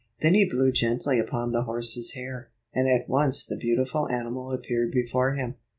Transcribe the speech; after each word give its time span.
Then 0.23 0.33
he 0.33 0.49
blew 0.49 0.71
gently 0.71 1.19
upon 1.19 1.51
the 1.51 1.65
horse's 1.65 2.13
hair, 2.13 2.49
and 2.73 2.87
at 2.89 3.07
once 3.07 3.45
the 3.45 3.55
beautiful 3.55 4.09
animal 4.09 4.51
appeared 4.51 4.89
before 4.91 5.33
him. 5.35 5.57